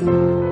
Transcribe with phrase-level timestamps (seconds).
[0.00, 0.47] 嗯。